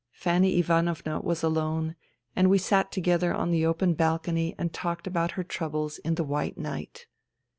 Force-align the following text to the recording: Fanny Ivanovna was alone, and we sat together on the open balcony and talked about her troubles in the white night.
Fanny 0.25 0.57
Ivanovna 0.57 1.19
was 1.19 1.43
alone, 1.43 1.95
and 2.35 2.49
we 2.49 2.57
sat 2.57 2.91
together 2.91 3.35
on 3.35 3.51
the 3.51 3.67
open 3.67 3.93
balcony 3.93 4.55
and 4.57 4.73
talked 4.73 5.05
about 5.05 5.33
her 5.33 5.43
troubles 5.43 5.99
in 5.99 6.15
the 6.15 6.23
white 6.23 6.57
night. 6.57 7.05